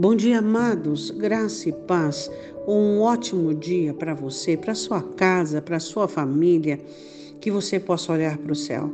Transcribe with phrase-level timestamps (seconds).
[0.00, 2.30] Bom dia, amados, graça e paz.
[2.68, 6.78] Um ótimo dia para você, para sua casa, para sua família.
[7.40, 8.92] Que você possa olhar para o céu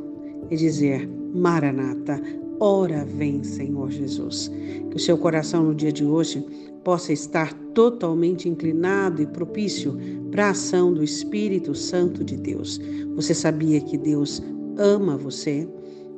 [0.49, 2.19] e dizer: Maranata,
[2.59, 4.49] ora vem, Senhor Jesus.
[4.89, 6.43] Que o seu coração no dia de hoje
[6.83, 9.95] possa estar totalmente inclinado e propício
[10.31, 12.81] para a ação do Espírito Santo de Deus.
[13.15, 14.41] Você sabia que Deus
[14.75, 15.69] ama você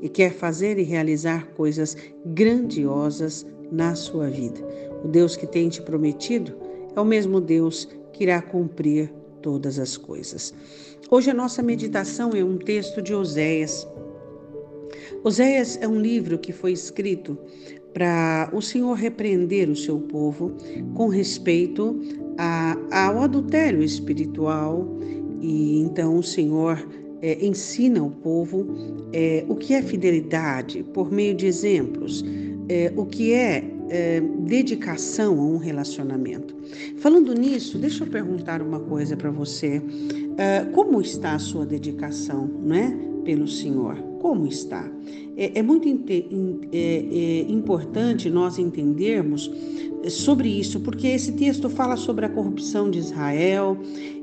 [0.02, 4.60] e quer fazer e realizar coisas grandiosas na sua vida.
[5.04, 6.56] O Deus que tem te prometido
[6.96, 9.12] é o mesmo Deus que irá cumprir
[9.42, 10.54] todas as coisas.
[11.10, 13.88] Hoje a nossa meditação é um texto de Oséias.
[15.24, 17.38] Oséias é um livro que foi escrito
[17.94, 20.52] para o Senhor repreender o seu povo
[20.94, 22.00] com respeito
[22.38, 24.88] a, ao adultério espiritual.
[25.42, 26.78] E então o Senhor
[27.22, 28.66] é, ensina o povo
[29.14, 32.24] é, o que é fidelidade por meio de exemplos
[32.70, 36.56] é, o que é, é dedicação a um relacionamento.
[36.98, 39.82] Falando nisso, deixa eu perguntar uma coisa para você.
[40.38, 42.98] É, como está a sua dedicação, não é?
[43.24, 43.96] Pelo Senhor.
[44.20, 44.90] Como está?
[45.38, 46.18] É, é muito é,
[46.74, 49.50] é, importante nós entendermos
[50.10, 53.78] sobre isso, porque esse texto fala sobre a corrupção de Israel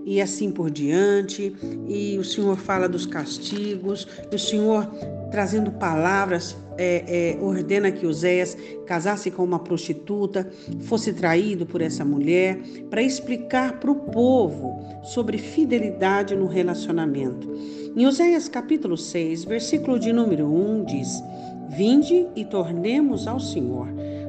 [0.04, 1.54] e assim por diante,
[1.88, 4.86] e o Senhor fala dos castigos, o Senhor
[5.30, 10.48] trazendo palavras, é, é, ordena que Oséias casasse com uma prostituta,
[10.82, 12.58] fosse traído por essa mulher,
[12.90, 17.52] para explicar para o povo sobre fidelidade no relacionamento.
[17.96, 21.22] Em Oséias capítulo 6, versículo de número 1 diz:
[21.68, 23.88] Vinde e tornemos ao Senhor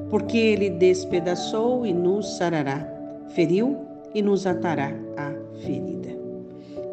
[0.09, 2.87] porque ele despedaçou e nos sarará,
[3.29, 3.77] feriu
[4.13, 6.15] e nos atará a ferida.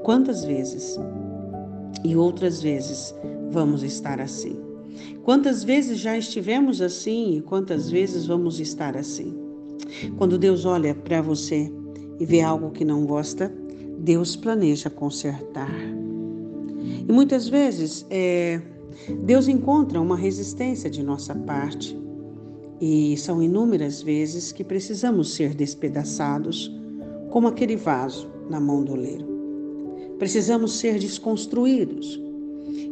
[0.02, 0.98] Quantas vezes
[2.02, 3.14] e outras vezes
[3.50, 4.58] vamos estar assim?
[5.24, 9.38] Quantas vezes já estivemos assim e quantas vezes vamos estar assim?
[10.16, 11.70] Quando Deus olha para você
[12.18, 13.52] e vê algo que não gosta,
[13.98, 15.70] Deus planeja consertar.
[17.08, 18.60] E muitas vezes é,
[19.24, 21.98] Deus encontra uma resistência de nossa parte.
[22.80, 26.70] E são inúmeras vezes que precisamos ser despedaçados,
[27.30, 29.26] como aquele vaso na mão do oleiro.
[30.18, 32.20] Precisamos ser desconstruídos.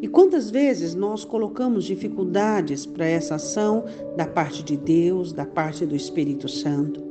[0.03, 3.85] E quantas vezes nós colocamos dificuldades para essa ação
[4.17, 7.03] da parte de Deus, da parte do Espírito Santo?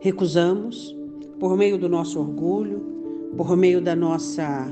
[0.00, 0.96] Recusamos
[1.38, 2.80] por meio do nosso orgulho,
[3.36, 4.66] por meio da nossa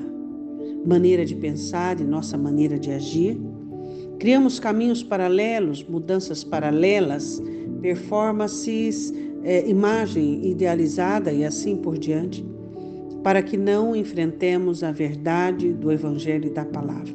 [0.84, 3.40] maneira de pensar e nossa maneira de agir
[4.24, 7.42] Criamos caminhos paralelos, mudanças paralelas,
[7.80, 12.42] performances, é, imagem idealizada e assim por diante,
[13.22, 17.12] para que não enfrentemos a verdade do Evangelho e da palavra.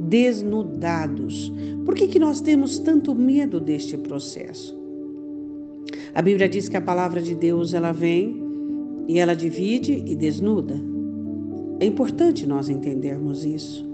[0.00, 1.52] Desnudados.
[1.84, 4.76] Por que, que nós temos tanto medo deste processo?
[6.14, 8.42] A Bíblia diz que a palavra de Deus ela vem
[9.06, 10.91] e ela divide e desnuda.
[11.82, 13.84] É importante nós entendermos isso.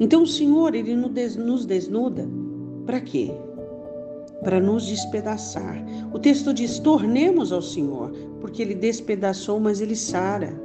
[0.00, 2.26] Então o Senhor, ele nos desnuda
[2.86, 3.30] para quê?
[4.42, 5.84] Para nos despedaçar.
[6.14, 8.10] O texto diz: tornemos ao Senhor,
[8.40, 10.58] porque ele despedaçou, mas ele sara.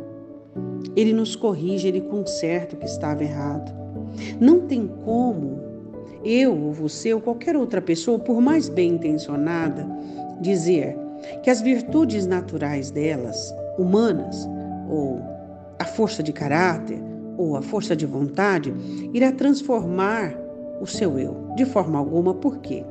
[0.96, 3.70] Ele nos corrige, ele conserta o que estava errado.
[4.40, 5.60] Não tem como
[6.24, 9.86] eu ou você ou qualquer outra pessoa, por mais bem intencionada,
[10.40, 10.98] dizer
[11.44, 14.48] que as virtudes naturais delas, humanas,
[14.90, 15.20] ou
[15.82, 17.02] a força de caráter,
[17.38, 18.72] ou a força de vontade
[19.14, 20.32] irá transformar
[20.80, 21.36] o seu eu.
[21.56, 22.84] De forma alguma, por quê?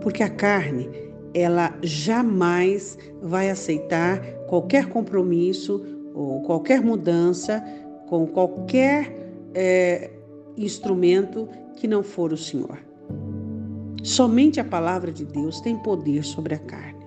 [0.00, 0.90] Porque a carne,
[1.32, 5.82] ela jamais vai aceitar qualquer compromisso
[6.14, 7.64] ou qualquer mudança
[8.08, 9.10] com qualquer
[9.54, 10.10] é,
[10.56, 12.78] instrumento que não for o Senhor.
[14.02, 17.01] Somente a palavra de Deus tem poder sobre a carne.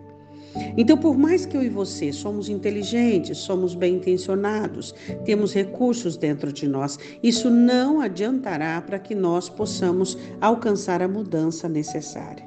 [0.78, 4.94] Então, por mais que eu e você somos inteligentes, somos bem intencionados,
[5.24, 11.70] temos recursos dentro de nós, isso não adiantará para que nós possamos alcançar a mudança
[11.70, 12.46] necessária.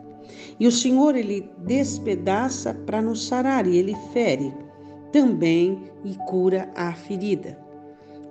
[0.60, 4.52] E o Senhor, ele despedaça para nos sarar e ele fere
[5.12, 7.56] também e cura a ferida.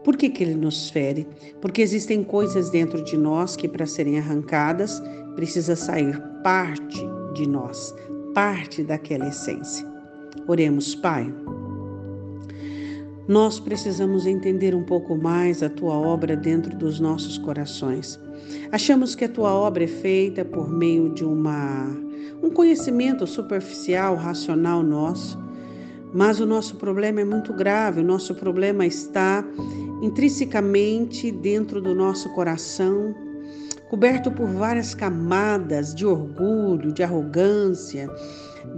[0.04, 1.28] Por que, que ele nos fere?
[1.62, 5.02] Porque existem coisas dentro de nós que, para serem arrancadas,
[5.36, 7.02] precisa sair parte
[7.34, 7.94] de nós,
[8.34, 9.97] parte daquela essência.
[10.48, 11.34] Oremos, Pai.
[13.28, 18.18] Nós precisamos entender um pouco mais a tua obra dentro dos nossos corações.
[18.72, 21.88] Achamos que a tua obra é feita por meio de uma
[22.42, 25.38] um conhecimento superficial, racional nosso,
[26.14, 28.02] mas o nosso problema é muito grave.
[28.02, 29.44] O nosso problema está
[30.02, 33.14] intrinsecamente dentro do nosso coração,
[33.90, 38.10] coberto por várias camadas de orgulho, de arrogância,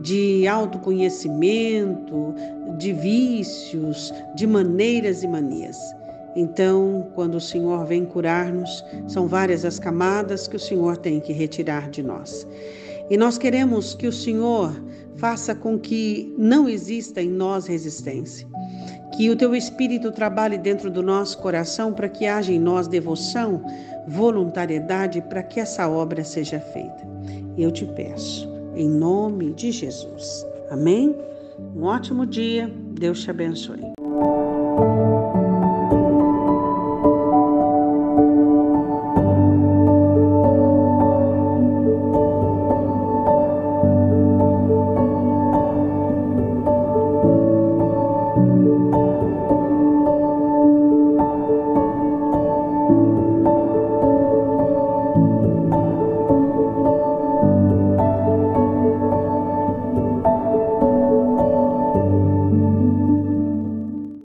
[0.02, 2.34] de autoconhecimento,
[2.78, 5.78] de vícios, de maneiras e manias.
[6.36, 11.34] Então, quando o Senhor vem curar-nos, são várias as camadas que o Senhor tem que
[11.34, 12.48] retirar de nós.
[13.10, 14.72] E nós queremos que o Senhor
[15.16, 18.48] faça com que não exista em nós resistência.
[19.18, 23.62] Que o teu Espírito trabalhe dentro do nosso coração para que haja em nós devoção,
[24.08, 27.08] voluntariedade para que essa obra seja feita.
[27.58, 28.48] Eu te peço,
[28.80, 30.46] em nome de Jesus.
[30.72, 31.14] Amém?
[31.76, 32.72] Um ótimo dia.
[32.94, 33.99] Deus te abençoe.